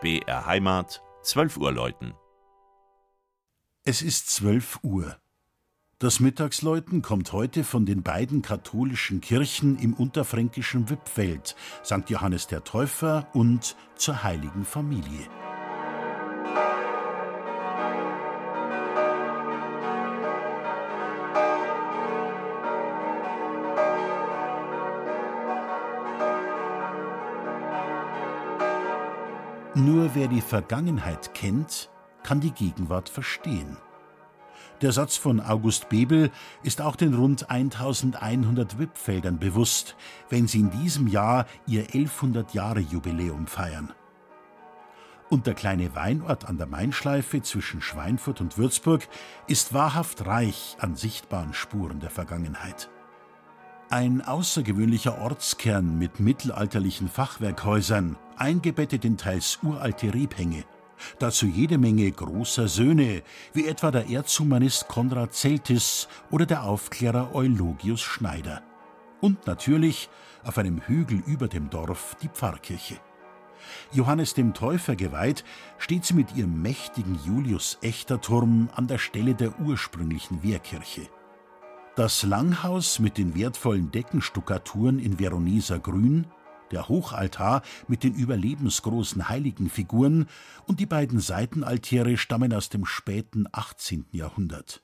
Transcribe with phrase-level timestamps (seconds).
[0.00, 2.14] BR Heimat, 12 Uhr läuten.
[3.84, 5.18] Es ist 12 Uhr.
[5.98, 11.54] Das Mittagsläuten kommt heute von den beiden katholischen Kirchen im unterfränkischen Wippfeld,
[11.84, 12.08] St.
[12.08, 15.28] Johannes der Täufer und zur Heiligen Familie.
[29.80, 31.88] Nur wer die Vergangenheit kennt,
[32.22, 33.78] kann die Gegenwart verstehen.
[34.82, 36.30] Der Satz von August Bebel
[36.62, 39.96] ist auch den rund 1100 Wippfeldern bewusst,
[40.28, 43.94] wenn sie in diesem Jahr ihr 1100 Jahre Jubiläum feiern.
[45.30, 49.08] Und der kleine Weinort an der Mainschleife zwischen Schweinfurt und Würzburg
[49.46, 52.90] ist wahrhaft reich an sichtbaren Spuren der Vergangenheit.
[53.92, 60.62] Ein außergewöhnlicher Ortskern mit mittelalterlichen Fachwerkhäusern, eingebettet in teils uralte Rebhänge.
[61.18, 68.00] Dazu jede Menge großer Söhne, wie etwa der Erzhumanist Konrad Zeltis oder der Aufklärer Eulogius
[68.00, 68.62] Schneider.
[69.20, 70.08] Und natürlich
[70.44, 73.00] auf einem Hügel über dem Dorf die Pfarrkirche.
[73.90, 75.42] Johannes dem Täufer geweiht,
[75.78, 81.08] steht sie mit ihrem mächtigen Julius-Echter-Turm an der Stelle der ursprünglichen Wehrkirche.
[81.96, 86.26] Das Langhaus mit den wertvollen Deckenstuckaturen in Veroneser Grün,
[86.70, 90.28] der Hochaltar mit den überlebensgroßen Heiligenfiguren
[90.66, 94.06] und die beiden Seitenaltäre stammen aus dem späten 18.
[94.12, 94.82] Jahrhundert.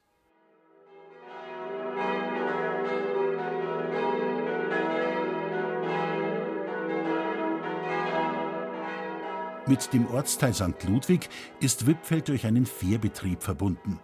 [9.68, 10.84] Mit dem Ortsteil St.
[10.88, 11.28] Ludwig
[11.60, 14.00] ist Wippfeld durch einen Fährbetrieb verbunden.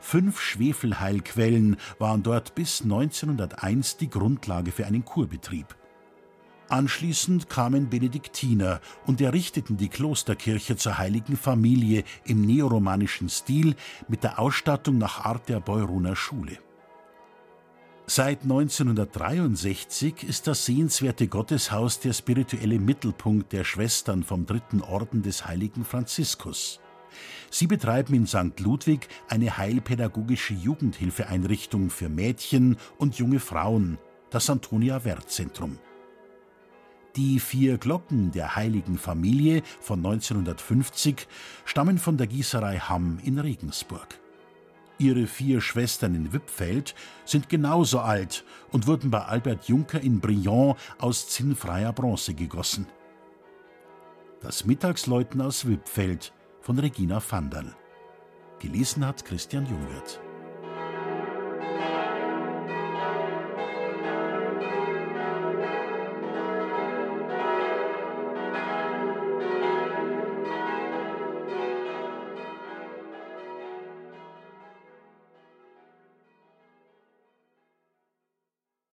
[0.00, 5.74] Fünf Schwefelheilquellen waren dort bis 1901 die Grundlage für einen Kurbetrieb.
[6.68, 13.76] Anschließend kamen Benediktiner und errichteten die Klosterkirche zur heiligen Familie im neoromanischen Stil
[14.08, 16.58] mit der Ausstattung nach Art der Beuroner Schule.
[18.08, 25.46] Seit 1963 ist das sehenswerte Gotteshaus der spirituelle Mittelpunkt der Schwestern vom Dritten Orden des
[25.46, 26.80] heiligen Franziskus.
[27.50, 28.58] Sie betreiben in St.
[28.60, 33.98] Ludwig eine heilpädagogische Jugendhilfeeinrichtung für Mädchen und junge Frauen,
[34.30, 35.78] das Antonia Wertzentrum.
[37.16, 41.26] Die vier Glocken der Heiligen Familie von 1950
[41.64, 44.20] stammen von der Gießerei Hamm in Regensburg.
[44.98, 46.94] Ihre vier Schwestern in Wippfeld
[47.24, 52.86] sind genauso alt und wurden bei Albert Juncker in Briand aus zinnfreier Bronze gegossen.
[54.40, 56.32] Das Mittagsläuten aus Wippfeld
[56.66, 57.76] von Regina Vandal.
[58.58, 60.18] Gelesen hat Christian Jungwirth.